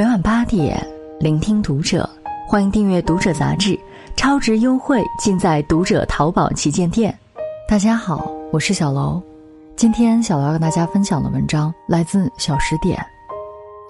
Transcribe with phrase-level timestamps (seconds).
[0.00, 0.82] 每晚八点，
[1.18, 2.08] 聆听读者，
[2.48, 3.78] 欢迎订阅《读者》杂志，
[4.16, 7.14] 超值优惠尽在《读者》淘宝旗舰店。
[7.68, 9.20] 大家好，我是小楼，
[9.76, 12.98] 今天小楼要跟大家分享的文章来自小十点。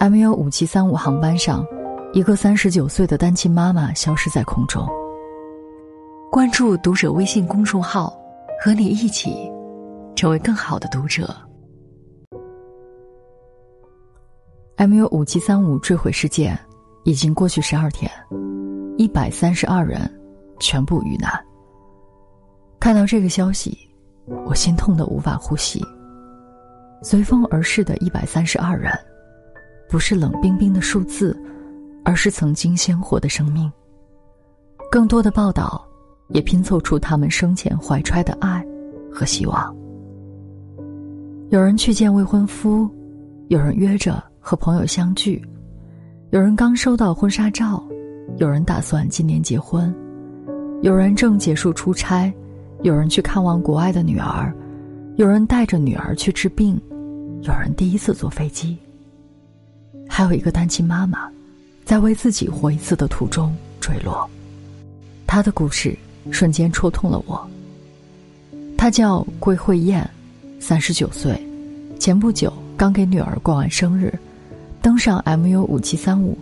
[0.00, 1.64] MU 五七三五航班上，
[2.12, 4.84] 一个三十九岁的单亲妈妈消失在空中。
[6.28, 8.12] 关注《读者》微信公众号，
[8.64, 9.48] 和你一起
[10.16, 11.32] 成为更好的读者。
[14.80, 16.58] MU 五七三五坠毁事件
[17.04, 18.10] 已经过去十二天，
[18.96, 20.10] 一百三十二人
[20.58, 21.30] 全部遇难。
[22.80, 23.76] 看到这个消息，
[24.46, 25.84] 我心痛的无法呼吸。
[27.02, 28.90] 随风而逝的一百三十二人，
[29.86, 31.38] 不是冷冰冰的数字，
[32.02, 33.70] 而是曾经鲜活的生命。
[34.90, 35.86] 更多的报道
[36.28, 38.66] 也拼凑出他们生前怀揣的爱
[39.12, 39.76] 和希望。
[41.50, 42.88] 有人去见未婚夫，
[43.48, 44.29] 有人约着。
[44.40, 45.40] 和朋友相聚，
[46.30, 47.84] 有人刚收到婚纱照，
[48.38, 49.94] 有人打算今年结婚，
[50.82, 52.32] 有人正结束出差，
[52.82, 54.52] 有人去看望国外的女儿，
[55.16, 56.80] 有人带着女儿去治病，
[57.42, 58.76] 有人第一次坐飞机。
[60.08, 61.30] 还有一个单亲妈妈，
[61.84, 64.28] 在为自己活一次的途中坠落。
[65.26, 65.96] 她的故事
[66.30, 67.48] 瞬间戳痛了我。
[68.76, 70.08] 她叫桂慧燕，
[70.58, 71.40] 三十九岁，
[71.98, 74.12] 前不久刚给女儿过完生日。
[74.82, 76.36] 登上 MU 五七三五，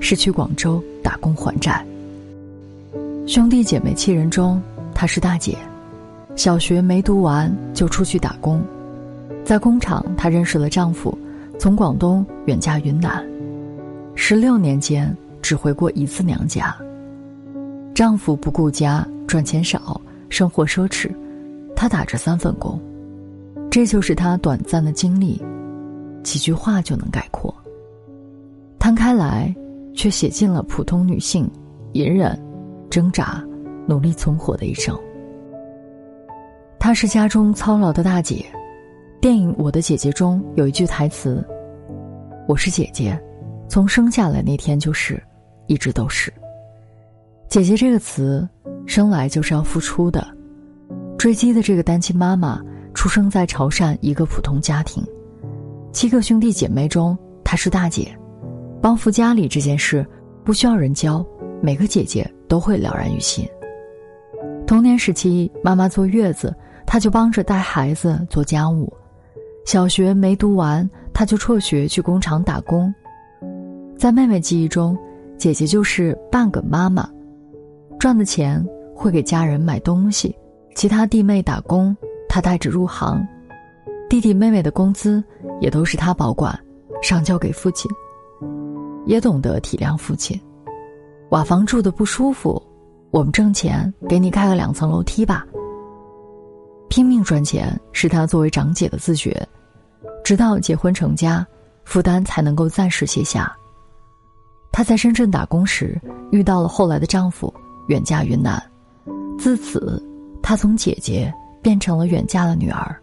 [0.00, 1.84] 是去广州打工还债。
[3.26, 4.60] 兄弟姐妹七人中，
[4.92, 5.56] 她是大姐。
[6.34, 8.60] 小学没读完就出去打工，
[9.44, 11.16] 在工厂她认识了丈夫，
[11.56, 13.24] 从广东远嫁云南。
[14.16, 16.74] 十六年间只回过一次娘家。
[17.94, 21.08] 丈夫不顾家，赚钱少，生活奢侈，
[21.76, 22.76] 她打着三份工。
[23.70, 25.40] 这就是她短暂的经历，
[26.24, 27.54] 几句话就能概括。
[28.94, 29.54] 开来，
[29.94, 31.50] 却写尽了普通女性
[31.92, 32.38] 隐忍、
[32.88, 33.44] 挣扎、
[33.86, 34.98] 努力存活的一生。
[36.78, 38.44] 她是家中操劳的大姐。
[39.20, 41.42] 电影《我的姐姐》中有一句台词
[42.46, 43.18] ：“我是姐姐，
[43.68, 45.22] 从生下来那天就是，
[45.66, 46.30] 一直都是。”
[47.48, 48.46] 姐姐这个词，
[48.84, 50.26] 生来就是要付出的。
[51.16, 52.60] 坠机的这个单亲妈妈，
[52.92, 55.02] 出生在潮汕一个普通家庭，
[55.90, 58.14] 七个兄弟姐妹中，她是大姐。
[58.84, 60.06] 帮扶家里这件事
[60.44, 61.24] 不需要人教，
[61.62, 63.48] 每个姐姐都会了然于心。
[64.66, 68.86] 童年时期，妈妈坐月子，她就帮着带孩子做家务；
[69.64, 72.94] 小学没读完，她就辍学去工厂打工。
[73.96, 74.94] 在妹妹记忆中，
[75.38, 77.08] 姐姐就是半个妈妈，
[77.98, 78.62] 赚的钱
[78.94, 80.36] 会给家人买东西，
[80.74, 81.96] 其他弟妹打工，
[82.28, 83.26] 她带着入行，
[84.10, 85.24] 弟弟妹妹的工资
[85.58, 86.54] 也都是她保管，
[87.00, 87.90] 上交给父亲。
[89.06, 90.40] 也懂得体谅父亲，
[91.30, 92.62] 瓦房住的不舒服，
[93.10, 95.46] 我们挣钱给你盖个两层楼梯吧。
[96.88, 99.46] 拼命赚钱是他作为长姐的自觉，
[100.24, 101.46] 直到结婚成家，
[101.84, 103.54] 负担才能够暂时卸下。
[104.70, 106.00] 她在深圳打工时
[106.30, 107.52] 遇到了后来的丈夫，
[107.88, 108.62] 远嫁云南，
[109.38, 110.02] 自此，
[110.42, 111.32] 她从姐姐
[111.62, 112.96] 变成了远嫁的女儿。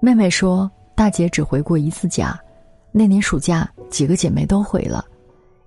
[0.00, 2.38] 妹妹说，大姐只回过一次家。
[2.92, 5.04] 那年暑假，几个姐妹都回了，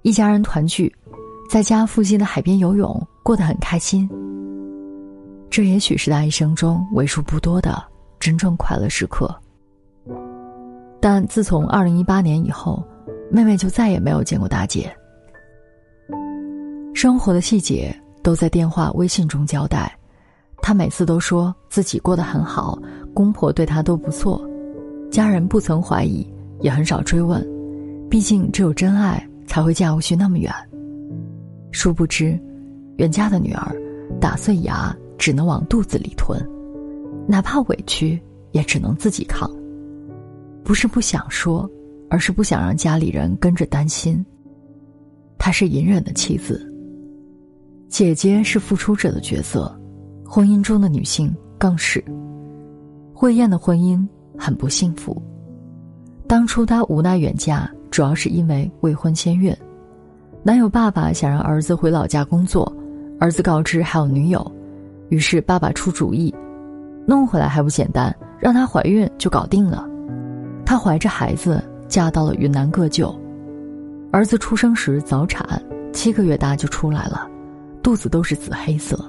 [0.02, 0.94] 一家人团聚，
[1.50, 4.10] 在家附近的海边游泳，过得很开心。
[5.50, 7.82] 这也许是她一生中为数不多的
[8.20, 9.34] 真正快乐时刻。
[11.00, 12.84] 但自从二零一八年以后，
[13.30, 14.94] 妹妹就再也没有见过大姐。
[16.94, 19.96] 生活的细节都在电话、微信中交代，
[20.62, 22.78] 她每次都说自己过得很好，
[23.14, 24.42] 公婆对她都不错，
[25.12, 26.28] 家人不曾怀疑。
[26.64, 27.46] 也很少追问，
[28.10, 30.52] 毕竟只有真爱才会嫁过去那么远。
[31.72, 32.40] 殊不知，
[32.98, 33.76] 远嫁的女儿
[34.20, 36.42] 打碎牙只能往肚子里吞，
[37.28, 38.20] 哪怕委屈
[38.52, 39.48] 也只能自己扛。
[40.64, 41.70] 不是不想说，
[42.10, 44.26] 而是不想让家里人跟着担心。
[45.38, 46.66] 她是隐忍的妻子，
[47.90, 49.78] 姐姐是付出者的角色，
[50.24, 52.02] 婚姻中的女性更是。
[53.14, 55.22] 慧燕的婚姻很不幸福。
[56.34, 59.56] 当初她无奈远嫁，主要是因为未婚先孕。
[60.42, 62.76] 男友爸爸想让儿子回老家工作，
[63.20, 64.52] 儿子告知还有女友，
[65.10, 66.34] 于是爸爸出主意，
[67.06, 69.88] 弄回来还不简单，让她怀孕就搞定了。
[70.66, 73.16] 她怀着孩子嫁到了云南个旧，
[74.12, 75.62] 儿子出生时早产，
[75.94, 77.30] 七个月大就出来了，
[77.84, 79.00] 肚子都是紫黑色。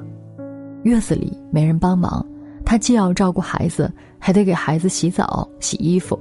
[0.82, 2.22] 月子里没人帮忙，
[2.66, 6.20] 她既要照顾孩子，还得给孩子洗澡、洗衣服。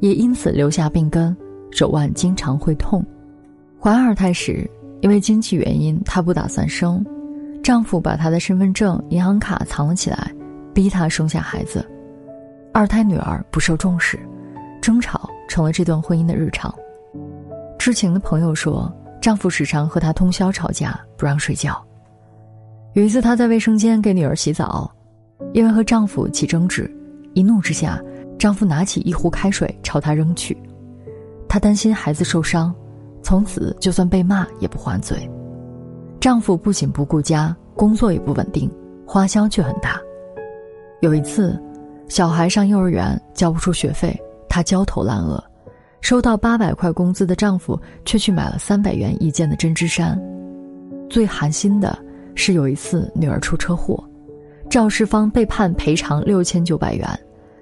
[0.00, 1.36] 也因此留下病根，
[1.70, 3.04] 手腕经常会痛。
[3.78, 4.68] 怀二胎时，
[5.00, 7.04] 因为经济原因，她不打算生，
[7.62, 10.32] 丈夫把她的身份证、银行卡藏了起来，
[10.74, 11.86] 逼她生下孩子。
[12.72, 14.18] 二胎女儿不受重视，
[14.80, 16.74] 争吵成了这段婚姻的日常。
[17.78, 21.82] 知情的朋友说，丈夫时常和她通宵吵架，不让睡觉。
[22.92, 24.90] 有一次，她在卫生间给女儿洗澡，
[25.52, 26.90] 因为和丈夫起争执，
[27.34, 28.00] 一怒之下，
[28.40, 30.56] 丈夫拿起一壶开水朝她扔去。
[31.46, 32.74] 她担心孩子受伤，
[33.22, 35.30] 从此就算被骂也不还嘴。
[36.18, 38.70] 丈夫不仅不顾家，工作也不稳定，
[39.06, 40.00] 花销却很大。
[41.00, 41.60] 有一次。
[42.08, 45.40] 小孩上幼儿园交不出学费，她焦头烂额；
[46.00, 50.20] 收到八百块工资的丈夫却去买了三百元一件的针织衫。
[51.08, 51.96] 最寒心的
[52.34, 54.02] 是有一次女儿出车祸，
[54.68, 57.08] 肇事方被判赔偿六千九百元，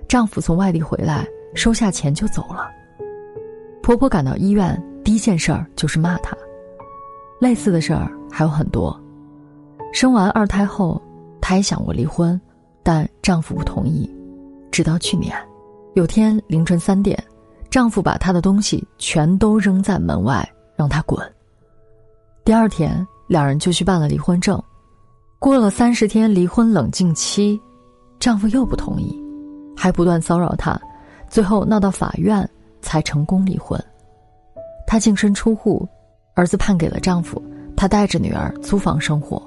[0.09, 2.69] 丈夫从外地回来收下钱就走了。
[3.83, 6.37] 婆婆赶到医院第一件事儿就是骂她。
[7.41, 8.99] 类似的事儿还有很多。
[9.93, 11.01] 生完二胎后，
[11.41, 12.41] 她也想过离婚，
[12.83, 14.11] 但丈夫不同意。
[14.71, 15.35] 直到去年，
[15.95, 17.23] 有天凌晨三点，
[17.71, 20.47] 丈夫把她的东西全都扔在门外，
[20.77, 21.21] 让她滚。
[22.45, 24.63] 第二天，两人就去办了离婚证。
[25.39, 27.61] 过了三十天离婚冷静期，
[28.19, 29.17] 丈夫又不同意，
[29.79, 30.77] 还不断骚扰她，
[31.29, 32.47] 最后闹到法院
[32.83, 33.81] 才成功离婚。
[34.89, 35.89] 她净身出户，
[36.35, 37.41] 儿子判给了丈夫，
[37.77, 39.41] 她带着女儿租房生活，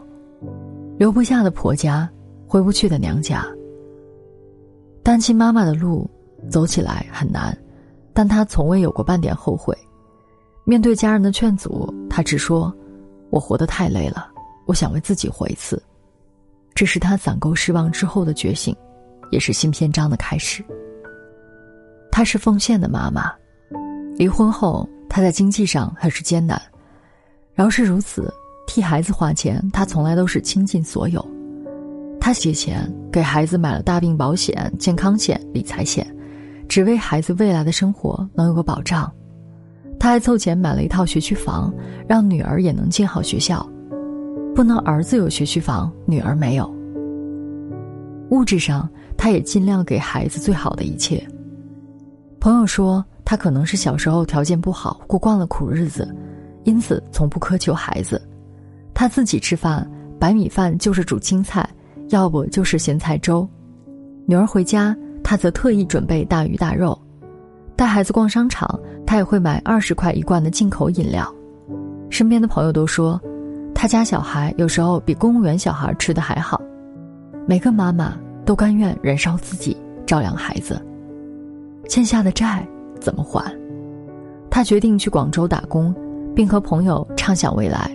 [0.98, 2.10] 留不下的婆家，
[2.48, 3.45] 回不去的娘家。
[5.04, 6.10] 单亲妈妈的路
[6.50, 7.56] 走起来很难，
[8.13, 9.78] 但她从未有过半点后悔。
[10.63, 12.74] 面对家人的劝阻，她只说
[13.31, 14.30] ：“我活得太累了，
[14.66, 15.81] 我想为自己活一次。”
[16.74, 18.74] 这是她攒够失望之后的觉醒，
[19.31, 20.63] 也是新篇章的开始。
[22.12, 23.31] 她是奉献的妈妈，
[24.18, 26.62] 离婚后她在经济上很是艰难，
[27.54, 28.31] 饶是如此，
[28.68, 31.25] 替孩子花钱，她从来都是倾尽所有。
[32.19, 36.06] 她借钱给孩子买了大病保险、健康险、理财险，
[36.68, 39.12] 只为孩子未来的生活能有个保障。
[40.00, 41.74] 她还凑钱买了一套学区房，
[42.07, 43.68] 让女儿也能进好学校。
[44.54, 46.69] 不能儿子有学区房，女儿没有。
[48.31, 48.89] 物质上，
[49.21, 51.23] 他也尽量给孩子最好的一切。
[52.39, 56.12] 朋友说，他可能是小时候条件不好，过惯了苦日子，
[56.63, 58.19] 因此从不苛求孩子。
[58.95, 59.88] 他自己吃饭，
[60.19, 61.69] 白米饭就是煮青菜。
[62.09, 63.47] 要不就是咸菜粥，
[64.25, 66.97] 女儿回家，他则特意准备大鱼大肉；
[67.75, 68.68] 带孩子逛商场，
[69.06, 71.31] 他也会买二十块一罐的进口饮料。
[72.09, 73.21] 身边的朋友都说，
[73.75, 76.59] 他家小孩有时候比公务员小孩吃的还好。
[77.47, 78.18] 每个妈妈
[78.51, 80.86] 都甘愿燃烧自己照亮孩子，
[81.88, 82.68] 欠下的债
[83.00, 83.50] 怎么还？
[84.50, 85.95] 他决定去广州打工，
[86.36, 87.89] 并和朋友畅想未来：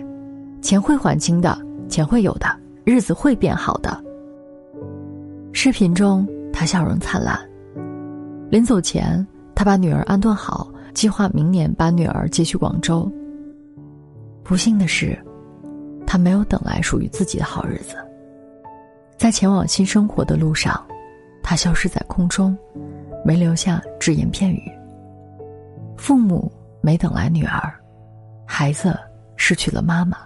[0.59, 1.55] 钱会还清的，
[1.87, 2.47] 钱会有的，
[2.85, 4.03] 日子会变好的。
[5.53, 7.39] 视频中，他笑容灿烂。
[8.49, 13.07] 临走前，他把女儿安顿好，计划明年把女儿接去广州。
[14.43, 15.15] 不幸的是，
[16.07, 17.95] 他没有等来属于自己的好日子。
[19.17, 20.85] 在前往新生活的路上，
[21.41, 22.55] 他消失在空中，
[23.25, 24.71] 没留下只言片语。
[25.97, 27.73] 父母没等来女儿，
[28.45, 28.97] 孩子
[29.35, 30.17] 失去了妈妈，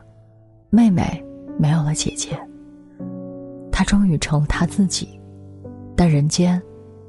[0.70, 1.24] 妹妹
[1.58, 2.38] 没有了姐姐。
[3.72, 5.18] 他终于成了他自己。
[5.96, 6.62] 但人间，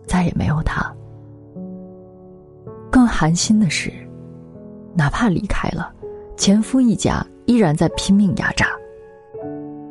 [0.06, 0.94] 再也没有他。
[2.90, 3.92] 更寒心的是，
[4.94, 5.92] 哪怕离开了，
[6.36, 8.68] 前夫一家依然在拼命压榨。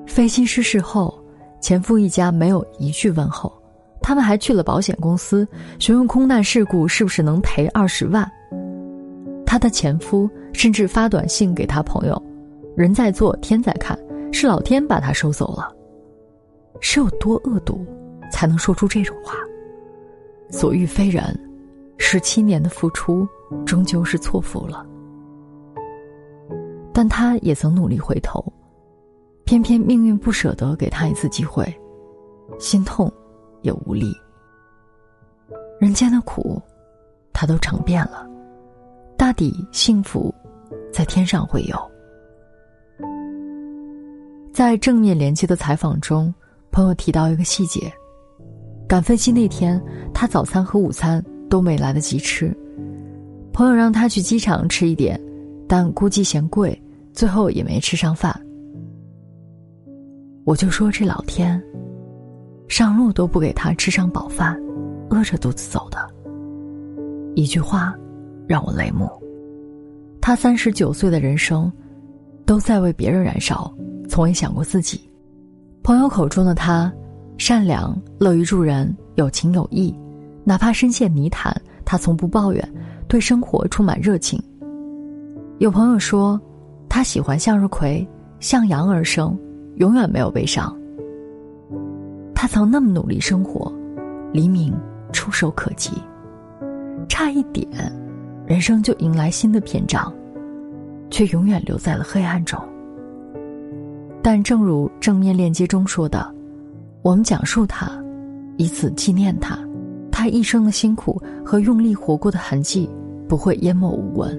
[0.08, 1.21] 飞机失事后，
[1.62, 3.54] 前夫一家没有一句问候，
[4.02, 8.30] 他们还去了保险公司询问空难事故是不是能赔二十万。
[9.46, 12.22] 他的前夫甚至发短信给他朋友
[12.76, 13.98] ：“人在做，天在看，
[14.34, 15.72] 是老天把他收走了。”
[16.82, 17.86] 是有多恶毒？
[18.32, 19.36] 才能说出这种话。
[20.50, 21.38] 所遇非人，
[21.98, 23.28] 十七年的付出
[23.66, 24.86] 终究是错付了。
[26.94, 28.44] 但他也曾努力回头，
[29.52, 31.66] 偏偏命运不舍得给他一次机会，
[32.58, 33.12] 心痛
[33.64, 34.16] 也无力。
[35.78, 36.62] 人间的苦，
[37.34, 38.26] 他都尝遍了，
[39.18, 40.34] 大抵幸福
[40.90, 41.78] 在天上会有。
[44.54, 46.34] 在正面连接的采访中，
[46.72, 47.92] 朋友提到一个细节。
[48.88, 52.56] 赶飞机那天，他早餐和午餐都没来得及吃。
[53.52, 55.22] 朋友让他去机场吃一点，
[55.68, 56.82] 但估计嫌贵，
[57.12, 58.34] 最后也没吃上饭。
[60.44, 61.62] 我就说这老天，
[62.68, 64.60] 上路都不给他吃上饱饭，
[65.10, 65.98] 饿着肚子走的。
[67.36, 67.96] 一句话，
[68.48, 69.10] 让我泪目。
[70.20, 71.72] 他三十九岁的人生，
[72.46, 73.72] 都在为别人燃烧，
[74.10, 75.00] 从未想过自己。
[75.84, 76.92] 朋友口中的他，
[77.38, 79.96] 善良、乐于助人、有情有义，
[80.44, 81.56] 哪怕深陷泥潭，
[81.86, 82.74] 他从不抱怨，
[83.08, 84.42] 对生活充满热情。
[85.60, 86.40] 有朋友说，
[86.90, 88.08] 他喜欢向日葵，
[88.40, 89.38] 向阳而生，
[89.82, 90.72] 永远没有悲伤。
[92.36, 93.74] 他曾那么努力生活，
[94.32, 94.72] 黎明
[95.12, 95.92] 触手可及，
[97.10, 97.68] 差一点。
[98.46, 100.14] 人生就迎来新的篇章，
[101.10, 102.60] 却永远留在了黑暗中。
[104.22, 106.32] 但正如正面链接中说的，
[107.02, 107.92] 我们讲述他，
[108.58, 109.58] 以此纪念他，
[110.12, 112.88] 他一生的辛苦和用力活过的痕迹
[113.28, 114.38] 不会淹没无闻，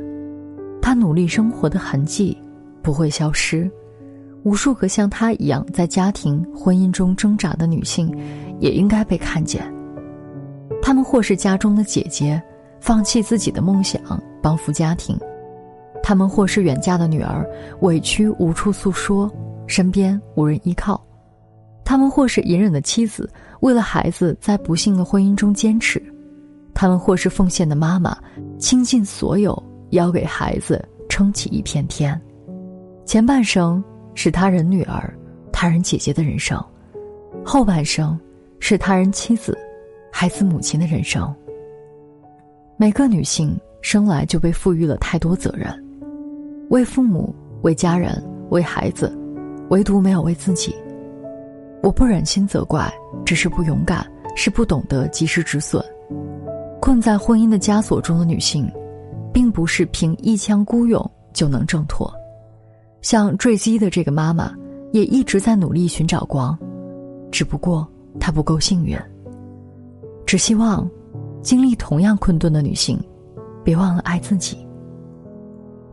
[0.80, 2.38] 他努力生活的痕迹
[2.80, 3.68] 不会消失。
[4.44, 8.12] 无数个像她一样在家庭婚姻中挣扎的女性，
[8.60, 9.62] 也应该被看见。
[10.80, 12.42] 她们或是家中的姐姐。
[12.80, 14.02] 放弃自己的梦想，
[14.42, 15.16] 帮扶家庭；
[16.02, 17.48] 她们或是远嫁的女儿，
[17.82, 19.30] 委屈无处诉说，
[19.68, 21.00] 身边无人依靠；
[21.84, 23.30] 她们或是隐忍的妻子，
[23.60, 26.00] 为了孩子在不幸的婚姻中坚持；
[26.74, 28.18] 她们或是奉献的妈妈，
[28.58, 29.56] 倾尽所有
[29.90, 32.20] 要给孩子撑起一片天。
[33.04, 33.80] 前半生
[34.14, 35.12] 是他人女儿、
[35.52, 36.62] 他人姐姐的人生，
[37.44, 38.18] 后半生
[38.60, 39.56] 是他人妻子、
[40.10, 41.34] 孩子母亲的人生。
[42.76, 45.72] 每个女性生来就被赋予了太多责任，
[46.70, 49.16] 为父母、为家人、为孩子，
[49.70, 50.74] 唯独没有为自己。
[51.82, 52.92] 我不忍心责怪，
[53.24, 55.84] 只是不勇敢，是不懂得及时止损。
[56.80, 58.68] 困在婚姻的枷锁中的女性，
[59.32, 62.12] 并不是凭一腔孤勇就能挣脱。
[63.02, 64.54] 像坠机的这个妈妈，
[64.92, 66.58] 也一直在努力寻找光，
[67.30, 67.86] 只不过
[68.18, 68.98] 她不够幸运。
[70.24, 70.88] 只希望。
[71.42, 72.96] 经历同样困顿的女性，
[73.64, 74.64] 别忘了爱自己。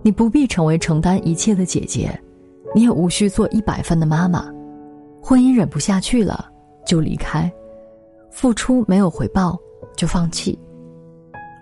[0.04, 2.16] 你不必成为承担一切的姐姐，
[2.76, 4.46] 你也无需做一百分的妈妈。
[5.20, 6.46] 婚姻忍不下去了
[6.86, 7.52] 就离开，
[8.30, 9.58] 付出没有回报
[9.98, 10.56] 就放弃。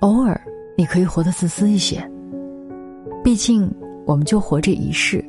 [0.01, 0.37] 偶尔
[0.77, 2.05] 你可以活得自私一些。
[3.23, 3.73] 毕竟
[4.05, 5.23] 我们就活这一世，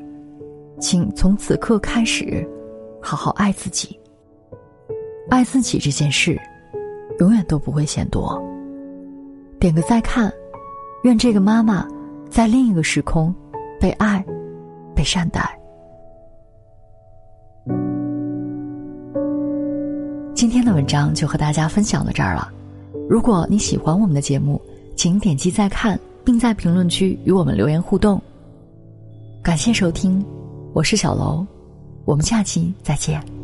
[0.81, 2.47] 请从此刻开始，
[3.01, 3.99] 好好爱自己。
[5.31, 6.39] 爱自己这件事。
[7.19, 8.41] 永远都不会嫌多。
[9.59, 10.33] 点个再看，
[11.03, 11.85] 愿这个妈妈
[12.31, 13.35] 在另一个时空
[13.81, 14.25] 被爱、
[14.95, 15.59] 被善待。
[20.33, 22.53] 今天的文章就和大家分享到这儿了。
[23.09, 24.63] 如果你喜欢我们的节目，
[24.95, 28.23] 请点击再看，并在评论区与我们留言互动。
[29.43, 30.25] 感谢收听，
[30.75, 31.47] 我是小楼，
[32.05, 33.38] 我们下期再见。